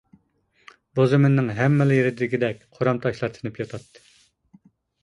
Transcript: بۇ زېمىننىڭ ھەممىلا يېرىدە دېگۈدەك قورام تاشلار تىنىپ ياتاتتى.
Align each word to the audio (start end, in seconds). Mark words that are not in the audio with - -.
بۇ 0.99 1.05
زېمىننىڭ 1.11 1.51
ھەممىلا 1.59 1.99
يېرىدە 1.99 2.17
دېگۈدەك 2.25 2.67
قورام 2.79 3.05
تاشلار 3.07 3.39
تىنىپ 3.39 3.65
ياتاتتى. 3.65 4.07